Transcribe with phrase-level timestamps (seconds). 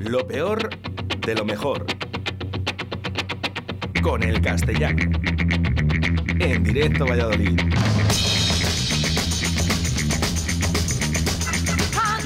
[0.00, 0.70] Lo peor
[1.26, 1.84] de lo mejor.
[4.02, 5.10] Con el castellano.
[6.38, 7.60] En directo Valladolid.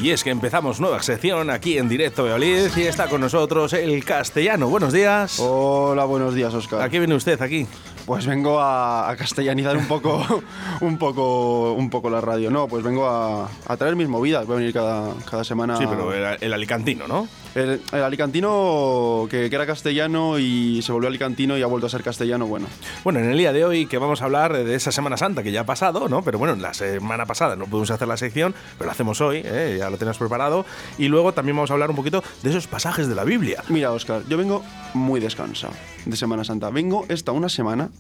[0.01, 4.05] Y es que empezamos nueva sección aquí en directo Valladolid y está con nosotros el
[4.05, 4.69] castellano.
[4.69, 5.41] Buenos días.
[5.41, 6.83] Hola, buenos días, Oscar.
[6.83, 7.67] ¿A qué viene usted aquí?
[8.07, 10.25] Pues vengo a, a castellanizar un poco,
[10.81, 12.51] un poco, un poco la radio.
[12.51, 14.47] No, pues vengo a, a traer mis movidas.
[14.47, 15.77] Voy a venir cada, cada semana.
[15.79, 17.27] Sí, pero el, el alicantino, ¿no?
[17.55, 21.91] El, el alicantino que, que era castellano y se volvió alicantino y ha vuelto a
[21.91, 22.67] ser castellano, bueno.
[23.05, 25.53] Bueno, en el día de hoy que vamos a hablar de esa Semana Santa que
[25.53, 26.23] ya ha pasado, ¿no?
[26.23, 29.77] Pero bueno, la semana pasada no pudimos hacer la sección, pero la hacemos hoy, ¿eh?
[29.79, 30.67] ya lo tenemos preparado.
[30.99, 33.63] Y luego también vamos a hablar un poquito de esos pasajes de la Biblia.
[33.69, 35.75] Mira, Oscar, yo vengo muy descansado
[36.05, 36.71] de Semana Santa.
[36.71, 37.91] Vengo esta una semana,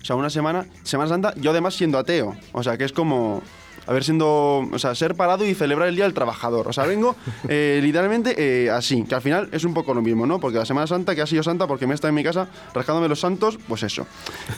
[0.00, 2.36] o sea, una semana, Semana Santa, yo además siendo ateo.
[2.52, 3.42] O sea, que es como
[3.86, 6.68] haber siendo, o sea, ser parado y celebrar el Día del Trabajador.
[6.68, 7.16] O sea, vengo
[7.48, 10.40] eh, literalmente eh, así, que al final es un poco lo mismo, ¿no?
[10.40, 12.48] Porque la Semana Santa, que ha sido santa porque me he estado en mi casa
[12.74, 14.06] rascándome los santos, pues eso.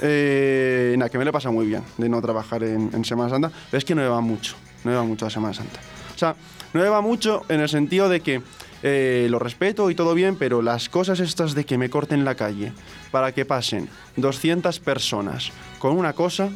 [0.03, 3.51] Eh, nada, que me le pasa muy bien de no trabajar en, en Semana Santa,
[3.71, 5.81] pero es que no me va mucho, no me va mucho la Semana Santa.
[6.15, 6.35] O sea,
[6.73, 8.43] no me va mucho en el sentido de que
[8.83, 12.35] eh, lo respeto y todo bien, pero las cosas estas de que me corten la
[12.35, 12.73] calle
[13.11, 16.51] para que pasen 200 personas con una cosa,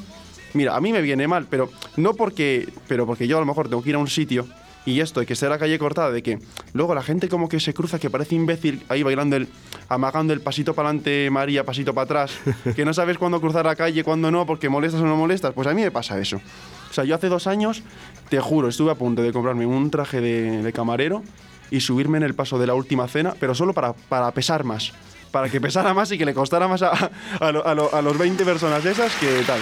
[0.55, 3.69] mira, a mí me viene mal, pero no porque, pero porque yo a lo mejor
[3.69, 4.47] tengo que ir a un sitio
[4.85, 6.41] y esto de que esté la calle cortada, de que
[6.73, 9.47] luego la gente como que se cruza, que parece imbécil ahí bailando el,
[9.89, 12.33] amagando el pasito para adelante, María, pasito para atrás,
[12.75, 15.69] que no sabes cuándo cruzar la calle, cuándo no, porque molestas o no molestas, pues
[15.69, 16.41] a mí me pasa eso.
[16.91, 17.83] O sea, yo hace dos años,
[18.29, 21.23] te juro, estuve a punto de comprarme un traje de, de camarero
[21.71, 24.93] y subirme en el paso de la última cena, pero solo para, para pesar más.
[25.31, 26.91] Para que pesara más y que le costara más a,
[27.41, 29.61] a, a lo- a los 20 personas esas que tal.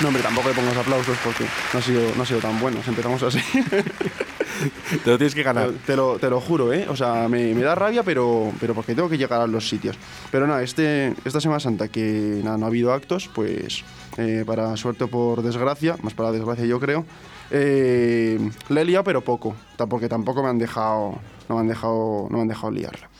[0.00, 2.78] No, hombre, tampoco le pongas aplausos porque no ha sido, no ha sido tan bueno.
[2.86, 3.38] Empezamos así.
[5.04, 5.70] Te lo tienes que ganar.
[5.86, 6.86] Te lo, te lo juro, ¿eh?
[6.88, 9.96] O sea, me, me da rabia, pero, pero porque tengo que llegar a los sitios.
[10.30, 13.84] Pero nada, este, esta Semana Santa que nada, no ha habido actos, pues
[14.16, 17.04] eh, para suerte o por desgracia, más para desgracia yo creo,
[17.50, 18.38] eh,
[18.68, 19.54] la he liado pero poco,
[19.88, 21.18] porque tampoco me han dejado,
[21.48, 23.10] no me han dejado, no me han dejado liarla.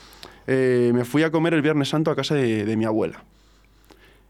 [0.47, 3.23] Eh, me fui a comer el Viernes Santo a casa de, de mi abuela.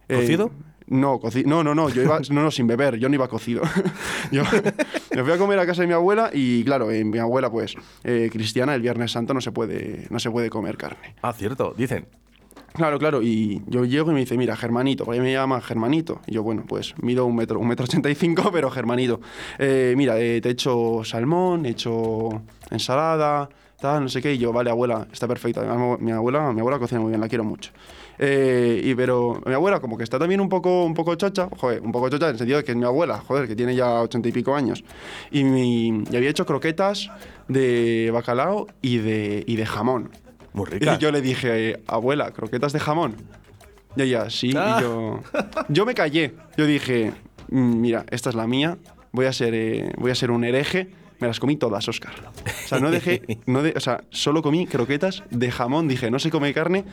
[0.08, 0.52] Eh, ¿Cocido?
[0.88, 3.64] No, no, no, no, yo iba, no, no, sin beber, yo no iba cocido.
[4.32, 4.44] yo
[5.16, 7.76] me fui a comer a casa de mi abuela y claro, eh, mi abuela pues
[8.04, 11.16] eh, cristiana, el Viernes Santo no se puede, no se puede comer carne.
[11.22, 12.08] Ah, cierto, dicen.
[12.76, 16.20] Claro, claro, y yo llego y me dice, mira, Germanito, porque me llama Germanito.
[16.28, 19.22] Y yo, bueno, pues mido un metro, un metro ochenta y cinco, pero Germanito.
[19.58, 23.48] Eh, mira, eh, te he hecho salmón, he hecho ensalada,
[23.80, 24.34] tal, no sé qué.
[24.34, 25.62] Y yo, vale, abuela, está perfecta.
[26.00, 27.72] Mi abuela, mi abuela cocina muy bien, la quiero mucho.
[28.18, 31.82] Eh, y pero mi abuela como que está también un poco, un poco chocha, joder,
[31.82, 34.02] un poco chocha en el sentido de que es mi abuela, joder, que tiene ya
[34.02, 34.84] ochenta y pico años.
[35.32, 37.10] Y, mi- y había hecho croquetas
[37.48, 40.12] de bacalao y de, y de jamón.
[40.54, 40.96] Muy rica.
[40.96, 43.16] Y yo le dije, abuela, croquetas de jamón.
[43.98, 44.52] Y ella, sí.
[44.56, 44.78] Ah.
[44.80, 45.22] Y yo,
[45.70, 46.34] yo me callé.
[46.58, 47.12] Yo dije,
[47.50, 48.78] "Mm, mira, esta es la mía.
[49.12, 50.90] Voy a ser, eh, voy a ser un hereje.
[51.20, 52.12] Me las comí todas, Oscar.
[52.46, 55.88] O sea, no dejé, no de- o sea, solo comí croquetas de jamón.
[55.88, 56.84] Dije, no se come carne.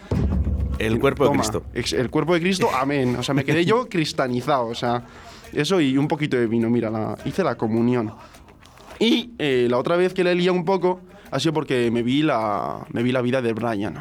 [0.86, 1.64] El cuerpo de Cristo.
[1.74, 3.16] El cuerpo de Cristo, amén.
[3.16, 4.66] O sea, me quedé yo cristianizado.
[4.66, 5.04] O sea,
[5.52, 6.68] eso y un poquito de vino.
[6.70, 8.12] Mira, la, hice la comunión.
[8.98, 11.00] Y eh, la otra vez que le lié un poco
[11.30, 13.96] ha sido porque me vi la, me vi la vida de Brian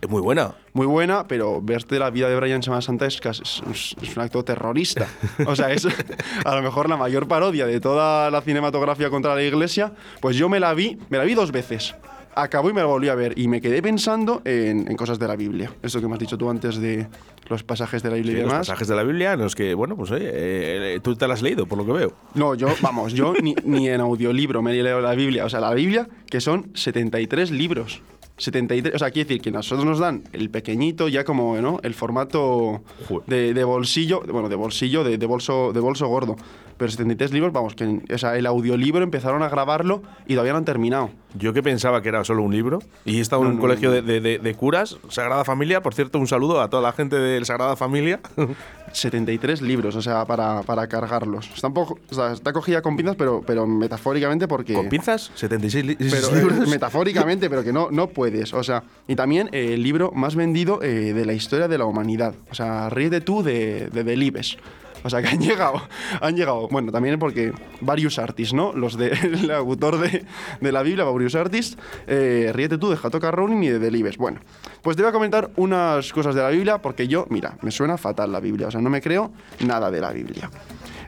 [0.00, 0.54] Es muy buena.
[0.72, 3.62] muy buena, pero verte la vida de Brian en Semana Santa es- es-
[4.02, 5.06] es un acto terrorista.
[5.46, 5.86] O sea, es
[6.44, 9.92] a lo mejor la mayor parodia de toda la cinematografía contra la iglesia.
[10.20, 11.94] Pues yo me la vi, me la vi dos veces.
[12.34, 13.38] Acabó y me la volví a ver.
[13.38, 15.72] Y me quedé pensando en, en cosas de la Biblia.
[15.82, 17.08] Esto que me has dicho tú antes de
[17.48, 18.66] los pasajes de la Biblia Sí, y los demás.
[18.68, 21.42] pasajes de la Biblia en los que, bueno, pues oye, eh, tú te las has
[21.42, 22.12] leído, por lo que veo.
[22.34, 25.44] No, yo, vamos, yo ni, ni en audiolibro me he leído la Biblia.
[25.44, 28.00] O sea, la Biblia, que son 73 libros.
[28.36, 31.78] 73, o sea, quiere decir que nosotros nos dan el pequeñito, ya como, ¿no?
[31.82, 32.82] El formato
[33.26, 36.36] de, de bolsillo, bueno, de bolsillo, de, de bolso, de bolso gordo.
[36.80, 40.58] Pero 73 libros, vamos, que o sea, el audiolibro empezaron a grabarlo y todavía no
[40.58, 41.10] han terminado.
[41.38, 43.60] Yo que pensaba que era solo un libro y he estado en No, un no,
[43.60, 43.96] colegio no.
[44.02, 45.82] de, de- de- curas, Sagrada Familia.
[45.82, 48.18] Por cierto, un saludo a toda la gente del Sagrada Familia.
[48.92, 51.48] 73 libros, o sea, para, para cargarlos.
[51.54, 54.74] Está, un poco, o sea, está cogida con pinzas, pero, pero metafóricamente porque...
[54.74, 55.30] ¿Con pinzas?
[55.34, 56.68] 76 li- Pero, eh, libros.
[56.68, 58.52] metafóricamente, pero que no, no puedes.
[58.52, 61.84] O sea, y también eh, el libro más vendido eh, de la historia de la
[61.84, 62.34] humanidad.
[62.50, 64.56] O sea, ríete tú de, de Delibes.
[65.02, 65.82] O sea, que han llegado,
[66.20, 68.72] han llegado, bueno, también porque varios artists, ¿no?
[68.72, 70.24] Los de, el autor de,
[70.60, 71.76] de la Biblia, varios artists,
[72.06, 74.16] eh, ríete tú de Jatoca Rowling y de Delibes.
[74.16, 74.40] Bueno,
[74.82, 77.96] pues te voy a comentar unas cosas de la Biblia porque yo, mira, me suena
[77.96, 80.50] fatal la Biblia, o sea, no me creo nada de la Biblia.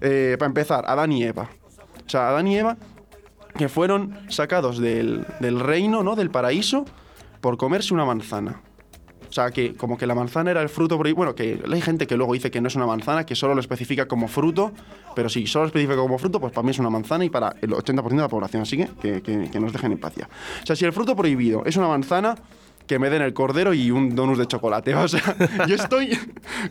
[0.00, 1.48] Eh, para empezar, Adán y Eva.
[2.04, 2.76] O sea, Adán y Eva
[3.56, 6.16] que fueron sacados del, del reino, ¿no?
[6.16, 6.84] Del paraíso,
[7.40, 8.60] por comerse una manzana.
[9.32, 11.16] O sea, que como que la manzana era el fruto prohibido.
[11.16, 13.62] Bueno, que hay gente que luego dice que no es una manzana, que solo lo
[13.62, 14.72] especifica como fruto.
[15.16, 17.56] Pero si solo lo especifica como fruto, pues para mí es una manzana y para
[17.62, 18.64] el 80% de la población.
[18.64, 20.28] Así que, que, que, nos dejen en paz ya.
[20.62, 22.34] O sea, si el fruto prohibido es una manzana,
[22.92, 24.94] que me den el cordero y un donus de chocolate.
[25.02, 25.22] O sea,
[25.66, 26.18] yo estoy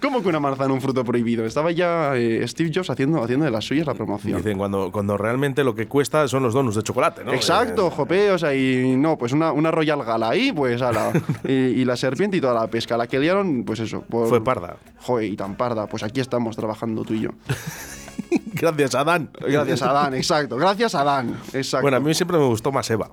[0.01, 1.45] como que una manzana, un fruto prohibido.
[1.45, 4.37] Estaba ya eh, Steve Jobs haciendo, haciendo de las suyas la promoción.
[4.37, 7.33] Dicen cuando, cuando realmente lo que cuesta son los donuts de chocolate, ¿no?
[7.33, 11.11] Exacto, Eh, jope, o sea, y no, pues una, una Royal Gala ahí, pues ala,
[11.43, 12.95] y, y la serpiente y toda la pesca.
[12.97, 14.01] La que liaron, pues eso.
[14.01, 14.77] por- Fue parda.
[14.99, 15.87] Joder, y tan parda.
[15.87, 17.29] Pues aquí estamos trabajando tú y yo.
[18.53, 19.29] Gracias, Adán.
[19.39, 20.55] Gracias a Dan, exacto.
[20.57, 21.81] Gracias a Dan, exacto.
[21.83, 23.09] Bueno, a mí siempre me gustó más Eva.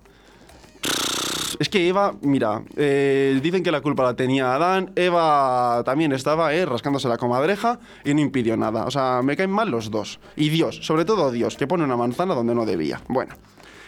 [1.59, 4.93] Es que Eva, mira, eh, dicen que la culpa la tenía Adán.
[4.95, 8.85] Eva también estaba eh, rascándose la comadreja y no impidió nada.
[8.85, 10.21] O sea, me caen mal los dos.
[10.37, 13.01] Y Dios, sobre todo Dios, que pone una manzana donde no debía.
[13.09, 13.35] Bueno,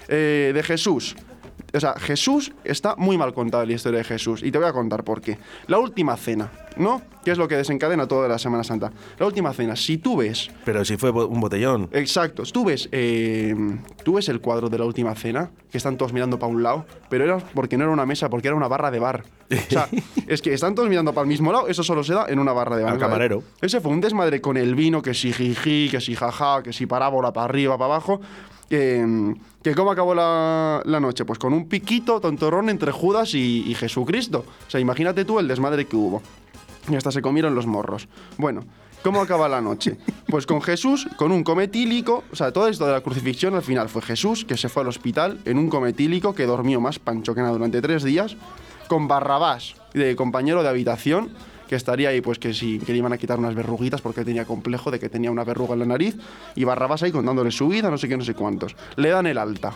[0.08, 1.14] eh, de Jesús.
[1.72, 4.42] O sea, Jesús está muy mal contada la historia de Jesús.
[4.42, 5.38] Y te voy a contar por qué.
[5.66, 7.02] La última cena, ¿no?
[7.24, 8.92] Que es lo que desencadena toda la Semana Santa.
[9.18, 11.88] La última cena, si tú ves Pero si fue un botellón.
[11.92, 12.42] Exacto.
[12.44, 13.54] Tú ves, eh,
[14.04, 16.86] tú ves el cuadro de la última cena, que están todos mirando para un lado,
[17.08, 19.24] pero era porque no era una mesa, porque era una barra de bar.
[19.50, 19.88] O sea,
[20.26, 22.52] es que están todos mirando para el mismo lado, eso solo se da en una
[22.52, 22.94] barra de bar.
[22.94, 23.42] Al camarero.
[23.60, 26.86] Ese fue un desmadre con el vino, que si jiji, que si jaja, que si
[26.86, 28.20] parábola para arriba, para abajo.
[28.70, 31.24] Que, ¿Cómo acabó la, la noche?
[31.24, 34.44] Pues con un piquito tontorrón entre Judas y, y Jesucristo.
[34.66, 36.22] O sea, imagínate tú el desmadre que hubo.
[36.88, 38.08] Y hasta se comieron los morros.
[38.38, 38.64] Bueno,
[39.02, 39.98] ¿cómo acaba la noche?
[40.28, 42.22] Pues con Jesús, con un cometílico.
[42.32, 44.88] O sea, todo esto de la crucifixión al final fue Jesús que se fue al
[44.88, 48.36] hospital en un cometílico que durmió más pancho que nada durante tres días.
[48.88, 51.30] Con Barrabás, de compañero de habitación,
[51.70, 54.44] que estaría ahí, pues que sí, que le iban a quitar unas verruguitas porque tenía
[54.44, 56.16] complejo de que tenía una verruga en la nariz.
[56.56, 58.74] Y Barrabás ahí contándole su vida, no sé qué, no sé cuántos.
[58.96, 59.72] Le dan el alta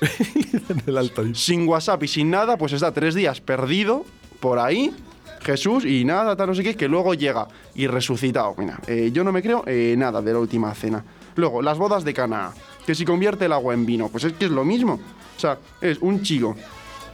[0.86, 4.04] el sin WhatsApp y sin nada, pues está tres días perdido
[4.40, 4.92] por ahí.
[5.40, 7.46] Jesús y nada, tal, no sé qué, que luego llega
[7.76, 8.56] y resucitado.
[8.58, 11.04] Mira, eh, yo no me creo eh, nada de la última cena.
[11.36, 12.50] Luego, las bodas de Cana,
[12.84, 14.94] que si convierte el agua en vino, pues es que es lo mismo.
[15.36, 16.56] O sea, es un chico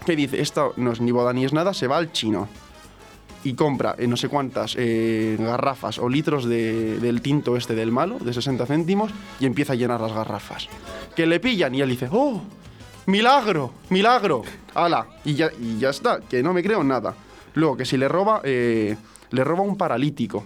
[0.07, 2.49] que dice, esto no es ni boda ni es nada, se va al chino
[3.45, 7.91] y compra eh, no sé cuántas eh, garrafas o litros de- del tinto este del
[7.91, 9.11] malo, de 60 céntimos,
[9.41, 10.69] y empieza a llenar las garrafas.
[11.17, 12.41] Que le pillan y él dice, ¡oh!
[13.07, 13.73] ¡Milagro!
[13.91, 14.43] ¡Milagro!
[14.75, 15.07] ¡Hala!
[15.25, 17.15] Y ya, y ya está, que no me creo nada.
[17.55, 18.97] Luego, que si le roba, eh,
[19.31, 20.45] le roba un paralítico.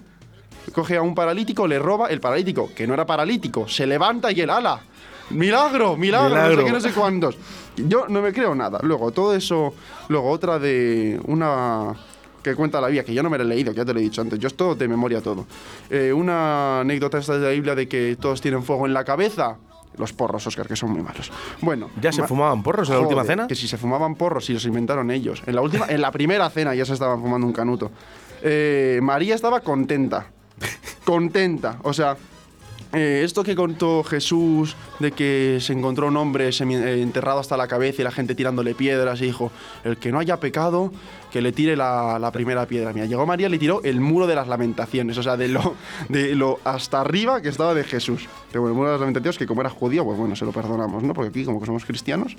[0.73, 4.41] Coge a un paralítico, le roba el paralítico, que no era paralítico, se levanta y
[4.41, 4.81] él, ¡hala!
[5.31, 5.97] ¡Milagro!
[5.97, 6.35] ¡Milagro!
[6.35, 7.37] No sé qué, no sé cuántos.
[7.77, 8.79] Yo no me creo nada.
[8.83, 9.75] Luego, todo eso.
[10.09, 11.21] Luego, otra de.
[11.27, 11.93] Una.
[12.47, 13.99] Que cuenta la Biblia, que yo no me la he leído, que ya te lo
[13.99, 14.39] he dicho antes.
[14.39, 15.47] Yo es todo de memoria todo.
[15.91, 19.57] Eh, una anécdota esta de la Biblia de que todos tienen fuego en la cabeza.
[19.99, 21.33] Los porros, Oscar, que son muy malos.
[21.61, 21.91] Bueno.
[22.01, 23.49] ¿Ya se ma- fumaban porros en la última cena?
[23.49, 25.43] Que si se fumaban porros, si los inventaron ellos.
[25.45, 27.91] En la última, en la primera cena ya se estaban fumando un canuto.
[28.43, 30.27] Eh, María estaba contenta.
[31.05, 31.79] contenta.
[31.83, 32.17] O sea,
[32.93, 37.67] eh, esto que contó Jesús de que se encontró un hombre eh, enterrado hasta la
[37.67, 39.51] cabeza y la gente tirándole piedras y dijo,
[39.85, 40.93] el que no haya pecado,
[41.31, 42.93] que le tire la, la primera piedra.
[42.93, 45.75] Mira, llegó María y le tiró el muro de las lamentaciones, o sea, de lo,
[46.09, 48.27] de lo hasta arriba que estaba de Jesús.
[48.51, 50.53] Pero bueno, el muro de las lamentaciones, que como era judío, pues bueno, se lo
[50.53, 51.13] perdonamos, ¿no?
[51.13, 52.37] Porque aquí como que somos cristianos.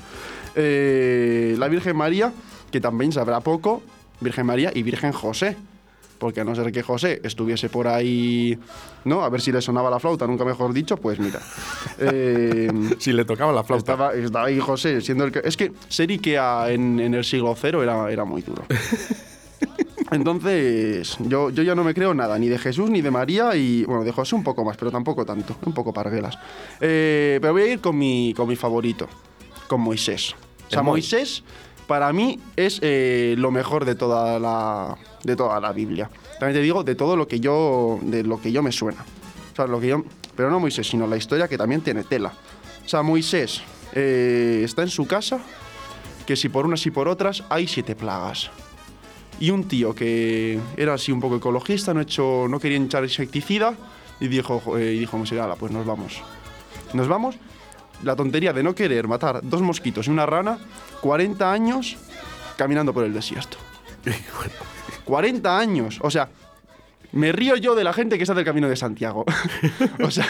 [0.56, 2.34] Eh, la Virgen María,
[2.72, 3.84] que también sabrá poco,
[4.20, 5.58] Virgen María y Virgen José.
[6.18, 8.58] Porque a no ser que José estuviese por ahí,
[9.06, 9.24] ¿no?
[9.24, 11.40] A ver si le sonaba la flauta, nunca mejor dicho, pues mira.
[12.00, 12.70] Eh,
[13.00, 13.94] Si le tocaba la flauta.
[13.94, 15.42] estaba, estaba ahí José siendo el que...
[15.44, 18.64] Es que ser Ikea en, en el siglo cero era, era muy duro.
[20.12, 23.84] Entonces, yo, yo ya no me creo nada, ni de Jesús ni de María, y
[23.84, 26.38] bueno, de José un poco más, pero tampoco tanto, un poco parguelas.
[26.80, 29.08] Eh, pero voy a ir con mi, con mi favorito,
[29.68, 30.34] con Moisés.
[30.68, 30.82] O sea.
[30.82, 31.44] Moisés
[31.88, 36.10] para mí es eh, lo mejor de toda, la, de toda la Biblia.
[36.40, 39.04] También te digo, de todo lo que yo, de lo que yo me suena.
[39.54, 40.04] O sea, lo que yo,
[40.36, 42.34] pero no Moisés, sino la historia que también tiene tela.
[42.94, 43.62] O Moisés
[43.94, 45.40] eh, está en su casa,
[46.26, 48.52] que si por unas y por otras hay siete plagas.
[49.40, 53.76] Y un tío que era así un poco ecologista, no, hecho, no quería echar insecticida,
[54.20, 56.22] y dijo, eh, y dijo Moisés, "Hala, pues nos vamos.
[56.94, 57.36] Nos vamos.
[58.04, 60.60] La tontería de no querer matar dos mosquitos y una rana,
[61.02, 61.98] 40 años
[62.58, 63.58] caminando por el desierto.
[65.06, 66.00] 40 años.
[66.02, 66.30] O sea,
[67.14, 69.26] me río yo de la gente que está del camino de Santiago.
[70.04, 70.28] o sea,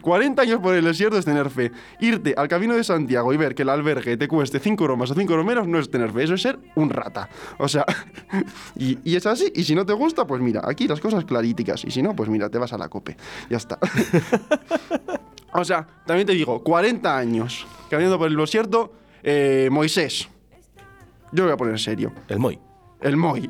[0.00, 1.72] 40 años por el desierto es tener fe.
[2.00, 5.10] Irte al camino de Santiago y ver que el albergue te cueste 5 euros más
[5.10, 7.28] o 5 euros menos no es tener fe, eso es ser un rata.
[7.58, 7.84] O sea,
[8.76, 9.52] y, y es así.
[9.54, 11.84] Y si no te gusta, pues mira, aquí las cosas claríticas.
[11.84, 13.16] Y si no, pues mira, te vas a la cope.
[13.50, 13.78] Ya está.
[15.52, 18.92] O sea, también te digo, 40 años caminando por el desierto,
[19.22, 20.28] eh, Moisés.
[21.32, 22.12] Yo voy a poner serio.
[22.28, 22.58] El Moy.
[23.00, 23.48] El Moy.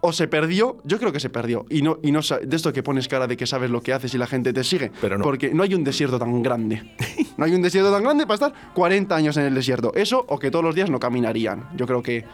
[0.00, 1.66] o se perdió, yo creo que se perdió.
[1.70, 4.14] Y no, y no de esto que pones cara de que sabes lo que haces
[4.14, 4.90] y la gente te sigue.
[5.00, 5.24] Pero no.
[5.24, 6.94] Porque no hay un desierto tan grande.
[7.38, 9.92] No hay un desierto tan grande para estar 40 años en el desierto.
[9.94, 11.68] Eso o que todos los días no caminarían.
[11.76, 12.24] Yo creo que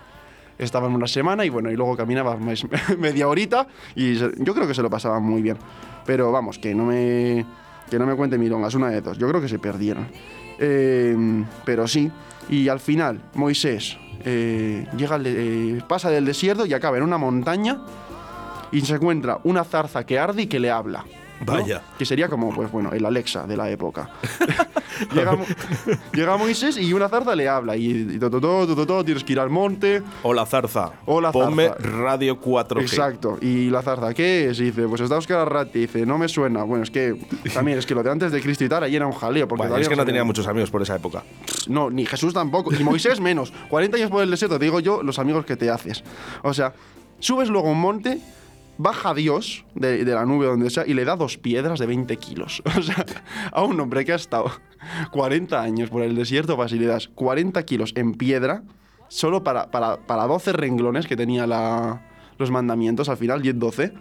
[0.58, 2.66] estaban una semana y bueno, y luego caminaba mes-
[2.98, 5.56] media horita y yo creo que se lo pasaban muy bien.
[6.06, 7.44] Pero vamos, que no me,
[7.90, 9.16] que no me cuente milongas, una de dos.
[9.18, 10.06] Yo creo que se perdieron.
[10.58, 11.16] Eh,
[11.64, 12.10] pero sí,
[12.48, 17.02] y al final Moisés eh, llega al de- eh, pasa del desierto y acaba en
[17.02, 17.80] una montaña
[18.70, 21.04] y se encuentra una zarza que arde y que le habla.
[21.44, 21.52] ¿no?
[21.52, 21.82] Vaya.
[21.98, 24.10] Que sería como, pues bueno, el Alexa de la época.
[25.14, 25.44] llega, Mo-
[26.12, 29.04] llega Moisés y una zarza le habla y, y to, to, to, to, to, to,
[29.04, 30.02] tienes que ir al monte.
[30.22, 30.92] Hola Zarza.
[31.06, 31.88] Hola, Ponme Zarza.
[31.88, 32.80] Radio 4G.
[32.82, 33.38] Exacto.
[33.40, 34.60] Y la zarza, ¿qué es?
[34.60, 35.80] Y dice, pues está Oscar Arrati.
[35.80, 36.62] Dice, no me suena.
[36.64, 37.16] Bueno, es que
[37.52, 39.46] también es que lo de antes de Cristo y tal, ahí era un jaleo.
[39.48, 41.22] Porque Bueno, es que no tenía muchos amigos por esa época.
[41.68, 42.72] No, ni Jesús tampoco.
[42.74, 43.52] Y Moisés menos.
[43.68, 46.04] 40 años por el desierto, te digo yo, los amigos que te haces.
[46.42, 46.72] O sea,
[47.18, 48.18] subes luego a un monte,
[48.78, 52.16] baja Dios de, de la nube donde sea y le da dos piedras de 20
[52.16, 52.62] kilos.
[52.78, 53.04] O sea,
[53.52, 54.50] a un hombre que ha estado
[55.12, 58.62] 40 años por el desierto, vas y le das 40 kilos en piedra
[59.08, 62.02] solo para, para, para 12 renglones que tenía la-
[62.38, 63.92] los mandamientos, al final 10-12.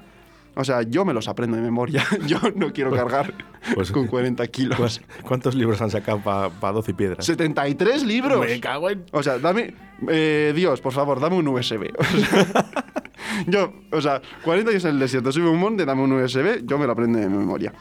[0.55, 2.03] O sea, yo me los aprendo de memoria.
[2.27, 3.33] Yo no quiero cargar
[3.73, 5.01] pues- con 40 kilos.
[5.23, 7.25] ¿Cuántos libros han sacado para 12 y piedras?
[7.25, 8.39] 73 libros.
[8.39, 9.03] Me cago en...
[9.11, 9.73] O sea, dame.
[10.09, 11.91] eh, Dios, por favor, dame un USB.
[12.01, 13.02] O sea,
[13.47, 16.77] yo, o sea, 40 años en el desierto, sube un monte, dame un USB, yo
[16.77, 17.73] me lo aprendo de memoria.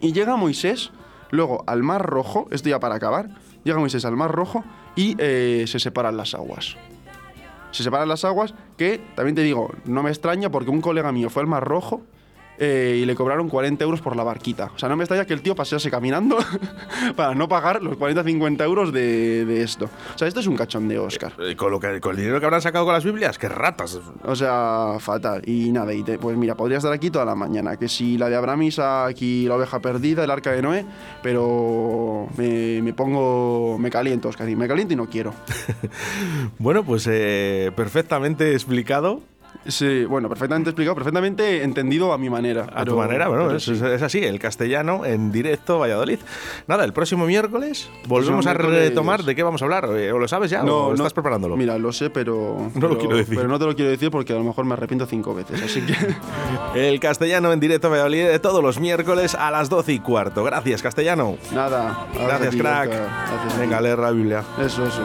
[0.00, 0.90] Y llega Moisés,
[1.30, 3.30] luego al Mar Rojo, esto ya para acabar,
[3.64, 4.64] llega Moisés al Mar Rojo
[4.96, 6.76] y eh, se separan las aguas.
[7.70, 11.30] Se separan las aguas, que también te digo, no me extraña porque un colega mío
[11.30, 12.02] fue al Mar Rojo
[12.58, 14.70] eh, y le cobraron 40 euros por la barquita.
[14.74, 16.38] O sea, no me extraña que el tío pasease caminando
[17.16, 19.86] para no pagar los 40-50 euros de, de esto.
[20.14, 21.32] O sea, esto es un cachondeo, Oscar.
[21.40, 23.98] Eh, Con, lo que, con el dinero que habrán sacado con las Biblias, qué ratas.
[24.24, 25.42] O sea, fatal.
[25.46, 27.76] Y nada, y te- pues mira, podría estar aquí toda la mañana.
[27.76, 30.84] Que si la de Abramis, aquí la oveja perdida, el arca de Noé,
[31.22, 34.48] pero me, me pongo, me caliento, Oscar.
[34.48, 35.32] y Me caliento y no quiero.
[36.58, 39.20] Bueno, pues eh, perfectamente explicado.
[39.66, 42.62] Sí, bueno, perfectamente explicado, perfectamente entendido a mi manera.
[42.72, 43.72] A pero- tu manera, bueno, pero es, sí.
[43.72, 46.18] es así, el castellano en directo Valladolid.
[46.66, 49.88] Nada, el próximo miércoles volvemos a miércoles- retomar de qué vamos a hablar.
[49.96, 50.64] Eh, ¿O lo sabes ya?
[50.64, 51.56] ¿O estás preparándolo?
[51.56, 52.70] Mira, lo sé, pero.
[52.74, 53.36] No lo pero- quiero decir.
[53.36, 55.62] Pero no te lo quiero decir porque a lo mejor me arrepiento cinco veces.
[55.62, 55.94] Así que.
[56.74, 60.44] El castellano en directo Valladolid de todos los miércoles a las 12 y cuarto.
[60.44, 61.36] Gracias, castellano.
[61.52, 62.06] nada.
[62.14, 62.88] Gracias, crack.
[62.90, 63.58] Gracias.
[63.58, 64.44] Venga, leer la Biblia.
[64.58, 65.02] Eso, eso.